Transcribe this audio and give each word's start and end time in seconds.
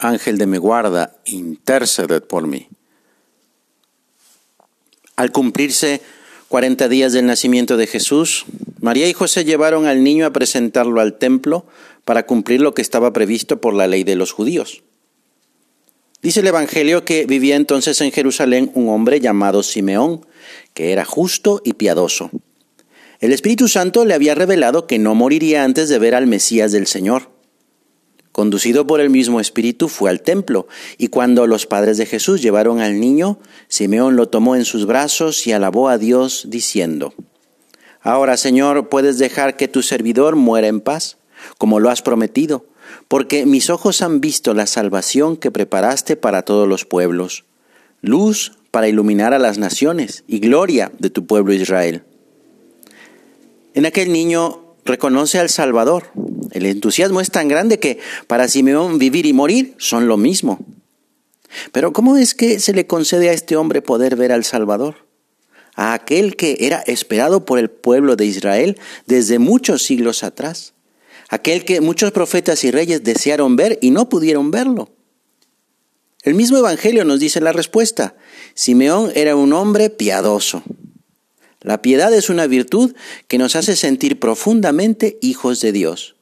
Ángel 0.00 0.38
de 0.38 0.46
mi 0.46 0.58
guarda, 0.58 1.16
interceded 1.24 2.22
por 2.22 2.46
mí. 2.46 2.68
Al 5.16 5.32
cumplirse 5.32 6.00
cuarenta 6.48 6.88
días 6.88 7.12
del 7.12 7.26
nacimiento 7.26 7.76
de 7.76 7.86
Jesús, 7.86 8.46
María 8.80 9.08
y 9.08 9.12
José 9.12 9.44
llevaron 9.44 9.86
al 9.86 10.02
niño 10.02 10.26
a 10.26 10.32
presentarlo 10.32 11.00
al 11.00 11.18
templo 11.18 11.66
para 12.04 12.26
cumplir 12.26 12.60
lo 12.60 12.74
que 12.74 12.82
estaba 12.82 13.12
previsto 13.12 13.60
por 13.60 13.74
la 13.74 13.86
ley 13.86 14.02
de 14.02 14.16
los 14.16 14.32
judíos. 14.32 14.82
Dice 16.22 16.40
el 16.40 16.46
Evangelio 16.48 17.04
que 17.04 17.24
vivía 17.26 17.56
entonces 17.56 18.00
en 18.00 18.12
Jerusalén 18.12 18.70
un 18.74 18.88
hombre 18.88 19.20
llamado 19.20 19.62
Simeón, 19.62 20.26
que 20.74 20.92
era 20.92 21.04
justo 21.04 21.62
y 21.64 21.74
piadoso. 21.74 22.30
El 23.20 23.32
Espíritu 23.32 23.68
Santo 23.68 24.04
le 24.04 24.14
había 24.14 24.34
revelado 24.34 24.86
que 24.86 24.98
no 24.98 25.14
moriría 25.14 25.64
antes 25.64 25.88
de 25.88 25.98
ver 25.98 26.14
al 26.14 26.26
Mesías 26.26 26.72
del 26.72 26.86
Señor. 26.86 27.30
Conducido 28.32 28.86
por 28.86 29.00
el 29.00 29.10
mismo 29.10 29.40
Espíritu, 29.40 29.88
fue 29.88 30.08
al 30.08 30.22
templo, 30.22 30.68
y 30.98 31.08
cuando 31.08 31.46
los 31.46 31.66
padres 31.66 31.96
de 31.96 32.06
Jesús 32.06 32.42
llevaron 32.42 32.80
al 32.80 33.00
niño, 33.00 33.38
Simeón 33.68 34.16
lo 34.16 34.28
tomó 34.28 34.54
en 34.54 34.64
sus 34.64 34.86
brazos 34.86 35.46
y 35.46 35.52
alabó 35.52 35.88
a 35.88 35.98
Dios, 35.98 36.44
diciendo, 36.48 37.12
Ahora, 38.02 38.36
Señor, 38.36 38.88
puedes 38.88 39.18
dejar 39.18 39.56
que 39.56 39.68
tu 39.68 39.82
servidor 39.82 40.36
muera 40.36 40.68
en 40.68 40.80
paz, 40.80 41.18
como 41.58 41.80
lo 41.80 41.90
has 41.90 42.02
prometido, 42.02 42.64
porque 43.08 43.46
mis 43.46 43.68
ojos 43.68 44.00
han 44.02 44.20
visto 44.20 44.54
la 44.54 44.66
salvación 44.66 45.36
que 45.36 45.50
preparaste 45.50 46.16
para 46.16 46.42
todos 46.42 46.68
los 46.68 46.84
pueblos, 46.84 47.44
luz 48.00 48.52
para 48.70 48.88
iluminar 48.88 49.34
a 49.34 49.38
las 49.38 49.58
naciones 49.58 50.24
y 50.28 50.38
gloria 50.38 50.92
de 50.98 51.10
tu 51.10 51.26
pueblo 51.26 51.52
Israel. 51.52 52.04
En 53.74 53.86
aquel 53.86 54.12
niño 54.12 54.69
reconoce 54.84 55.38
al 55.38 55.48
Salvador. 55.48 56.10
El 56.52 56.66
entusiasmo 56.66 57.20
es 57.20 57.30
tan 57.30 57.48
grande 57.48 57.78
que 57.78 57.98
para 58.26 58.48
Simeón 58.48 58.98
vivir 58.98 59.26
y 59.26 59.32
morir 59.32 59.74
son 59.78 60.08
lo 60.08 60.16
mismo. 60.16 60.58
Pero 61.72 61.92
¿cómo 61.92 62.16
es 62.16 62.34
que 62.34 62.60
se 62.60 62.72
le 62.72 62.86
concede 62.86 63.28
a 63.28 63.32
este 63.32 63.56
hombre 63.56 63.82
poder 63.82 64.16
ver 64.16 64.32
al 64.32 64.44
Salvador? 64.44 65.06
A 65.74 65.94
aquel 65.94 66.36
que 66.36 66.56
era 66.60 66.80
esperado 66.80 67.44
por 67.44 67.58
el 67.58 67.70
pueblo 67.70 68.16
de 68.16 68.26
Israel 68.26 68.78
desde 69.06 69.38
muchos 69.38 69.82
siglos 69.82 70.22
atrás. 70.22 70.74
Aquel 71.28 71.64
que 71.64 71.80
muchos 71.80 72.10
profetas 72.12 72.64
y 72.64 72.70
reyes 72.70 73.04
desearon 73.04 73.56
ver 73.56 73.78
y 73.80 73.90
no 73.90 74.08
pudieron 74.08 74.50
verlo. 74.50 74.90
El 76.22 76.34
mismo 76.34 76.58
Evangelio 76.58 77.04
nos 77.04 77.20
dice 77.20 77.40
la 77.40 77.52
respuesta. 77.52 78.14
Simeón 78.54 79.10
era 79.14 79.36
un 79.36 79.52
hombre 79.52 79.90
piadoso. 79.90 80.62
La 81.60 81.82
piedad 81.82 82.12
es 82.14 82.30
una 82.30 82.46
virtud 82.46 82.94
que 83.28 83.38
nos 83.38 83.54
hace 83.54 83.76
sentir 83.76 84.18
profundamente 84.18 85.18
hijos 85.20 85.60
de 85.60 85.72
Dios. 85.72 86.16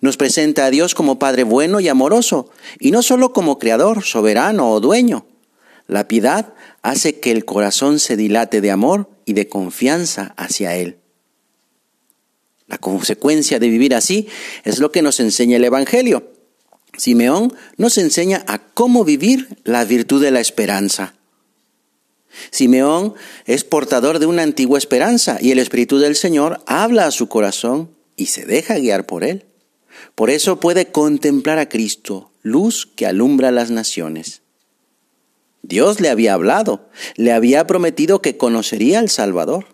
Nos 0.00 0.16
presenta 0.16 0.66
a 0.66 0.70
Dios 0.70 0.94
como 0.94 1.18
Padre 1.18 1.42
bueno 1.42 1.80
y 1.80 1.88
amoroso, 1.88 2.50
y 2.78 2.90
no 2.90 3.02
solo 3.02 3.32
como 3.32 3.58
Creador, 3.58 4.04
soberano 4.04 4.70
o 4.70 4.80
dueño. 4.80 5.26
La 5.86 6.06
piedad 6.06 6.52
hace 6.82 7.18
que 7.18 7.30
el 7.30 7.44
corazón 7.44 7.98
se 7.98 8.16
dilate 8.16 8.60
de 8.60 8.70
amor 8.70 9.08
y 9.24 9.32
de 9.32 9.48
confianza 9.48 10.34
hacia 10.36 10.76
Él. 10.76 10.98
La 12.66 12.78
consecuencia 12.78 13.58
de 13.58 13.68
vivir 13.68 13.94
así 13.94 14.28
es 14.64 14.78
lo 14.78 14.92
que 14.92 15.02
nos 15.02 15.20
enseña 15.20 15.56
el 15.56 15.64
Evangelio. 15.64 16.32
Simeón 16.96 17.54
nos 17.76 17.96
enseña 17.96 18.44
a 18.46 18.58
cómo 18.58 19.04
vivir 19.04 19.48
la 19.64 19.84
virtud 19.84 20.22
de 20.22 20.30
la 20.30 20.40
esperanza. 20.40 21.14
Simeón 22.50 23.14
es 23.46 23.64
portador 23.64 24.18
de 24.18 24.26
una 24.26 24.42
antigua 24.42 24.78
esperanza 24.78 25.38
y 25.40 25.50
el 25.50 25.58
Espíritu 25.58 25.98
del 25.98 26.16
Señor 26.16 26.60
habla 26.66 27.06
a 27.06 27.10
su 27.10 27.28
corazón 27.28 27.90
y 28.16 28.26
se 28.26 28.44
deja 28.44 28.78
guiar 28.78 29.06
por 29.06 29.24
él. 29.24 29.44
Por 30.14 30.30
eso 30.30 30.60
puede 30.60 30.86
contemplar 30.86 31.58
a 31.58 31.68
Cristo, 31.68 32.30
luz 32.42 32.86
que 32.86 33.06
alumbra 33.06 33.50
las 33.50 33.70
naciones. 33.70 34.42
Dios 35.62 36.00
le 36.00 36.08
había 36.08 36.34
hablado, 36.34 36.88
le 37.16 37.32
había 37.32 37.66
prometido 37.66 38.22
que 38.22 38.36
conocería 38.36 39.00
al 39.00 39.10
Salvador. 39.10 39.66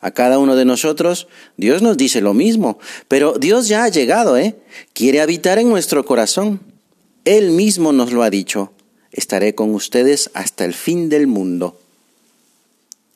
A 0.00 0.12
cada 0.12 0.38
uno 0.38 0.54
de 0.54 0.64
nosotros 0.64 1.26
Dios 1.56 1.82
nos 1.82 1.96
dice 1.96 2.20
lo 2.20 2.32
mismo, 2.32 2.78
pero 3.08 3.34
Dios 3.38 3.66
ya 3.68 3.84
ha 3.84 3.88
llegado, 3.88 4.36
¿eh? 4.36 4.56
Quiere 4.92 5.20
habitar 5.20 5.58
en 5.58 5.68
nuestro 5.68 6.04
corazón. 6.04 6.60
Él 7.24 7.50
mismo 7.50 7.92
nos 7.92 8.12
lo 8.12 8.22
ha 8.22 8.30
dicho 8.30 8.72
estaré 9.12 9.54
con 9.54 9.74
ustedes 9.74 10.30
hasta 10.34 10.64
el 10.64 10.74
fin 10.74 11.08
del 11.08 11.26
mundo. 11.26 11.78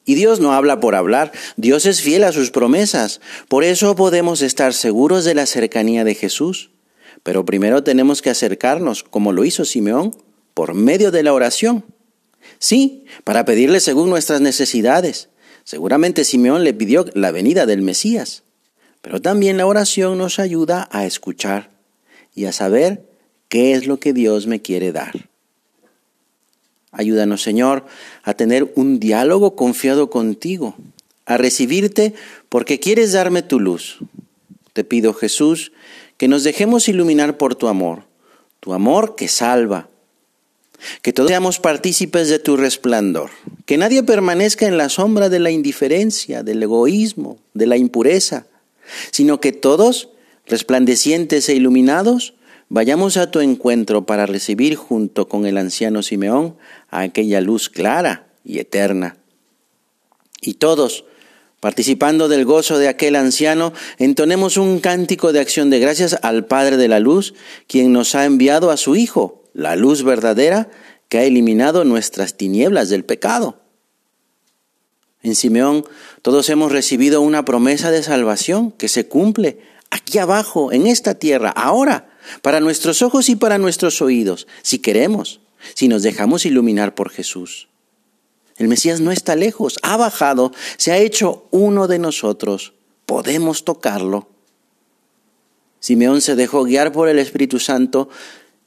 Y 0.05 0.15
Dios 0.15 0.41
no 0.41 0.53
habla 0.53 0.81
por 0.81 0.95
hablar, 0.95 1.33
Dios 1.57 1.87
es 1.87 2.01
fiel 2.01 2.25
a 2.25 2.33
sus 2.33 2.51
promesas. 2.51 3.21
Por 3.49 3.63
eso 3.63 3.95
podemos 3.95 4.43
estar 4.43 4.75
seguros 4.75 5.25
de 5.25 5.35
la 5.35 5.47
cercanía 5.47 6.05
de 6.05 6.15
Jesús. 6.15 6.71
Pero 7.23 7.45
primero 7.45 7.85
tenemos 7.85 8.21
que 8.21 8.31
acercarnos, 8.31 9.05
como 9.05 9.33
lo 9.33 9.45
hizo 9.45 9.65
Simeón, 9.65 10.17
por 10.55 10.75
medio 10.75 11.13
de 11.13 11.23
la 11.23 11.33
oración. 11.33 11.85
Sí, 12.59 13.05
para 13.23 13.45
pedirle 13.45 13.79
según 13.79 14.11
nuestras 14.11 14.41
necesidades. 14.41 15.29
Seguramente 15.63 16.25
Simeón 16.25 16.65
le 16.65 16.75
pidió 16.75 17.05
la 17.15 17.31
venida 17.31 17.65
del 17.65 17.83
Mesías. 17.83 18.43
Pero 19.03 19.23
también 19.23 19.57
la 19.57 19.67
oración 19.67 20.19
nos 20.19 20.41
ayuda 20.41 20.89
a 20.91 21.07
escuchar 21.07 21.71
y 22.35 22.47
a 22.47 22.53
saber 22.53 23.09
qué 23.49 23.73
es 23.73 23.87
lo 23.87 24.01
que 24.01 24.13
Dios 24.13 24.49
me 24.49 24.63
quiere 24.63 24.91
dar. 24.91 25.32
Ayúdanos, 26.93 27.43
Señor, 27.43 27.87
a 28.23 28.35
tener 28.35 28.71
un 28.77 29.01
diálogo 29.01 29.57
confiado 29.57 30.11
contigo, 30.11 30.77
a 31.25 31.39
recibirte 31.39 32.13
porque 32.51 32.79
quieres 32.79 33.13
darme 33.13 33.43
tu 33.43 33.59
luz. 33.59 33.99
Te 34.75 34.85
pido, 34.85 35.15
Jesús, 35.15 35.73
que 36.19 36.29
nos 36.29 36.45
dejemos 36.45 36.89
iluminar 36.89 37.39
por 37.39 37.55
tu 37.55 37.69
amor, 37.69 38.05
tu 38.61 38.75
amor 38.75 39.17
que 39.17 39.29
salva. 39.29 39.89
Que 41.01 41.13
todos 41.13 41.29
seamos 41.29 41.61
partícipes 41.61 42.29
de 42.29 42.39
tu 42.39 42.57
resplandor. 42.57 43.31
Que 43.67 43.79
nadie 43.79 44.03
permanezca 44.03 44.67
en 44.67 44.77
la 44.77 44.89
sombra 44.89 45.29
de 45.29 45.39
la 45.39 45.51
indiferencia, 45.51 46.43
del 46.43 46.63
egoísmo, 46.63 47.39
de 47.55 47.67
la 47.67 47.77
impureza, 47.77 48.47
sino 49.13 49.41
que 49.41 49.53
todos, 49.53 50.11
resplandecientes 50.47 51.49
e 51.49 51.55
iluminados, 51.55 52.35
Vayamos 52.75 53.19
a 53.19 53.31
tu 53.31 53.41
encuentro 53.41 54.07
para 54.07 54.25
recibir 54.25 54.77
junto 54.77 55.29
con 55.29 55.45
el 55.45 55.59
anciano 55.59 56.03
Simeón 56.03 56.57
aquella 56.89 57.43
luz 57.43 57.69
clara 57.69 58.29
y 58.47 58.61
eterna. 58.61 59.19
Y 60.41 60.55
todos, 60.55 61.05
participando 61.61 62.29
del 62.29 62.47
gozo 62.47 62.79
de 62.79 62.89
aquel 62.89 63.17
anciano, 63.17 63.75
entonemos 63.99 64.57
un 64.57 64.81
cántico 64.81 65.35
de 65.35 65.41
acción 65.41 65.69
de 65.69 65.81
gracias 65.81 66.19
al 66.23 66.47
Padre 66.47 66.79
de 66.79 66.89
la 66.89 66.99
Luz, 66.99 67.35
quien 67.67 67.93
nos 67.93 68.15
ha 68.15 68.25
enviado 68.25 68.71
a 68.71 68.79
su 68.79 68.97
Hijo, 68.97 69.45
la 69.53 69.77
luz 69.77 70.03
verdadera, 70.03 70.71
que 71.11 71.19
ha 71.19 71.25
eliminado 71.25 71.85
nuestras 71.85 72.39
tinieblas 72.39 72.89
del 72.89 73.05
pecado. 73.05 73.61
En 75.21 75.35
Simeón 75.35 75.85
todos 76.23 76.49
hemos 76.49 76.73
recibido 76.73 77.21
una 77.21 77.45
promesa 77.45 77.91
de 77.91 78.03
salvación 78.03 78.73
que 78.73 78.89
se 78.89 79.09
cumple 79.09 79.59
aquí 79.91 80.17
abajo, 80.17 80.73
en 80.73 80.87
esta 80.87 81.17
tierra, 81.17 81.51
ahora 81.51 82.09
para 82.41 82.61
nuestros 82.61 83.03
ojos 83.03 83.29
y 83.29 83.37
para 83.37 83.59
nuestros 83.59 84.03
oídos, 84.03 84.47
si 84.63 84.79
queremos, 84.79 85.41
si 85.75 85.89
nos 85.89 86.03
dejamos 86.03 86.47
iluminar 86.47 86.95
por 86.95 87.11
Jesús. 87.11 87.69
El 88.57 88.69
Mesías 88.69 89.01
no 89.01 89.13
está 89.13 89.35
lejos, 89.37 89.79
ha 89.83 89.97
bajado, 89.97 90.53
se 90.77 90.93
ha 90.93 90.99
hecho 90.99 91.47
uno 91.51 91.89
de 91.89 91.99
nosotros, 91.99 92.75
podemos 93.07 93.65
tocarlo. 93.65 94.29
Simeón 95.81 96.21
se 96.21 96.37
dejó 96.37 96.65
guiar 96.65 96.93
por 96.93 97.09
el 97.09 97.19
Espíritu 97.19 97.59
Santo, 97.59 98.09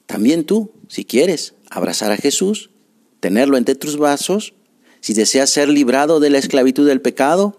también 0.06 0.44
tú, 0.44 0.72
si 0.88 1.06
quieres, 1.06 1.54
abrazar 1.69 2.12
a 2.12 2.18
Jesús, 2.18 2.72
tenerlo 3.19 3.57
entre 3.57 3.75
tus 3.75 3.98
brazos, 3.98 4.54
si 5.00 5.13
deseas 5.13 5.50
ser 5.50 5.69
librado 5.69 6.19
de 6.19 6.30
la 6.30 6.40
esclavitud 6.40 6.88
del 6.88 7.02
pecado, 7.02 7.57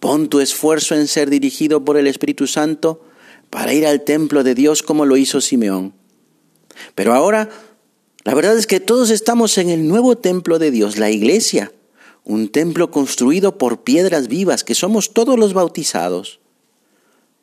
pon 0.00 0.28
tu 0.28 0.40
esfuerzo 0.40 0.94
en 0.94 1.06
ser 1.06 1.30
dirigido 1.30 1.84
por 1.84 1.96
el 1.96 2.06
Espíritu 2.06 2.46
Santo, 2.46 3.04
para 3.50 3.74
ir 3.74 3.86
al 3.86 4.02
templo 4.02 4.42
de 4.44 4.54
Dios 4.54 4.82
como 4.82 5.04
lo 5.04 5.16
hizo 5.16 5.40
Simeón. 5.40 5.92
Pero 6.94 7.12
ahora, 7.12 7.50
la 8.24 8.34
verdad 8.34 8.56
es 8.56 8.66
que 8.66 8.80
todos 8.80 9.10
estamos 9.10 9.58
en 9.58 9.68
el 9.68 9.86
nuevo 9.86 10.16
templo 10.16 10.58
de 10.58 10.70
Dios, 10.70 10.98
la 10.98 11.10
iglesia, 11.10 11.72
un 12.24 12.48
templo 12.48 12.90
construido 12.90 13.58
por 13.58 13.82
piedras 13.82 14.28
vivas, 14.28 14.64
que 14.64 14.74
somos 14.74 15.12
todos 15.12 15.38
los 15.38 15.52
bautizados. 15.52 16.40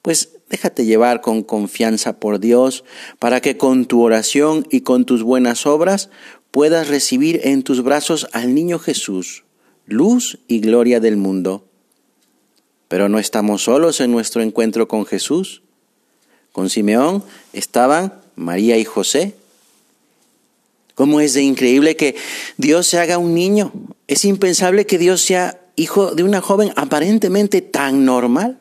Pues 0.01 0.37
Déjate 0.49 0.85
llevar 0.85 1.21
con 1.21 1.43
confianza 1.43 2.19
por 2.19 2.39
Dios 2.39 2.85
para 3.19 3.41
que 3.41 3.57
con 3.57 3.85
tu 3.85 4.01
oración 4.01 4.65
y 4.71 4.81
con 4.81 5.05
tus 5.05 5.23
buenas 5.23 5.65
obras 5.65 6.09
puedas 6.51 6.87
recibir 6.87 7.41
en 7.43 7.63
tus 7.63 7.83
brazos 7.83 8.27
al 8.31 8.55
niño 8.55 8.79
Jesús, 8.79 9.43
luz 9.85 10.39
y 10.47 10.59
gloria 10.59 11.01
del 11.01 11.17
mundo. 11.17 11.67
Pero 12.87 13.09
no 13.09 13.19
estamos 13.19 13.63
solos 13.63 13.99
en 13.99 14.11
nuestro 14.11 14.41
encuentro 14.41 14.87
con 14.87 15.05
Jesús. 15.05 15.63
Con 16.57 16.71
Simeón 16.71 17.23
estaban 17.53 18.19
María 18.35 18.79
y 18.79 18.83
José. 18.83 19.35
¿Cómo 20.95 21.19
es 21.19 21.35
de 21.35 21.43
increíble 21.43 21.95
que 21.95 22.15
Dios 22.57 22.87
se 22.87 22.97
haga 22.97 23.19
un 23.19 23.35
niño? 23.35 23.71
Es 24.07 24.25
impensable 24.25 24.87
que 24.87 24.97
Dios 24.97 25.21
sea 25.21 25.61
hijo 25.75 26.15
de 26.15 26.23
una 26.23 26.41
joven 26.41 26.71
aparentemente 26.75 27.61
tan 27.61 28.05
normal. 28.05 28.59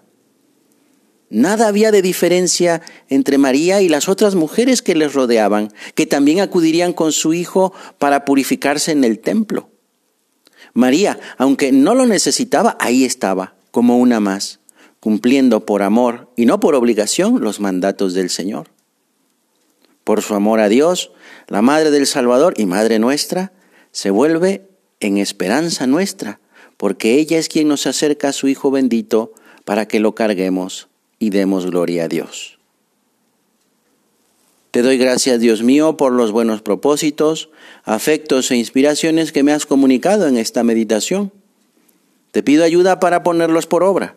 Nada 1.30 1.68
había 1.68 1.90
de 1.90 2.02
diferencia 2.02 2.82
entre 3.08 3.38
María 3.38 3.80
y 3.80 3.88
las 3.88 4.10
otras 4.10 4.34
mujeres 4.34 4.82
que 4.82 4.94
les 4.94 5.14
rodeaban, 5.14 5.72
que 5.94 6.04
también 6.04 6.40
acudirían 6.40 6.92
con 6.92 7.12
su 7.12 7.32
hijo 7.32 7.72
para 7.96 8.26
purificarse 8.26 8.92
en 8.92 9.04
el 9.04 9.20
templo. 9.20 9.70
María, 10.74 11.18
aunque 11.38 11.72
no 11.72 11.94
lo 11.94 12.04
necesitaba, 12.04 12.76
ahí 12.78 13.06
estaba, 13.06 13.54
como 13.70 13.96
una 13.96 14.20
más, 14.20 14.60
cumpliendo 15.06 15.64
por 15.64 15.84
amor 15.84 16.32
y 16.34 16.46
no 16.46 16.58
por 16.58 16.74
obligación 16.74 17.40
los 17.40 17.60
mandatos 17.60 18.12
del 18.12 18.28
Señor. 18.28 18.66
Por 20.02 20.20
su 20.20 20.34
amor 20.34 20.58
a 20.58 20.68
Dios, 20.68 21.12
la 21.46 21.62
Madre 21.62 21.92
del 21.92 22.08
Salvador 22.08 22.54
y 22.56 22.66
Madre 22.66 22.98
nuestra 22.98 23.52
se 23.92 24.10
vuelve 24.10 24.66
en 24.98 25.18
esperanza 25.18 25.86
nuestra, 25.86 26.40
porque 26.76 27.20
ella 27.20 27.38
es 27.38 27.48
quien 27.48 27.68
nos 27.68 27.86
acerca 27.86 28.30
a 28.30 28.32
su 28.32 28.48
Hijo 28.48 28.72
bendito 28.72 29.32
para 29.64 29.86
que 29.86 30.00
lo 30.00 30.16
carguemos 30.16 30.88
y 31.20 31.30
demos 31.30 31.66
gloria 31.66 32.06
a 32.06 32.08
Dios. 32.08 32.58
Te 34.72 34.82
doy 34.82 34.98
gracias, 34.98 35.38
Dios 35.38 35.62
mío, 35.62 35.96
por 35.96 36.10
los 36.10 36.32
buenos 36.32 36.62
propósitos, 36.62 37.48
afectos 37.84 38.50
e 38.50 38.56
inspiraciones 38.56 39.30
que 39.30 39.44
me 39.44 39.52
has 39.52 39.66
comunicado 39.66 40.26
en 40.26 40.36
esta 40.36 40.64
meditación. 40.64 41.30
Te 42.32 42.42
pido 42.42 42.64
ayuda 42.64 42.98
para 42.98 43.22
ponerlos 43.22 43.68
por 43.68 43.84
obra. 43.84 44.16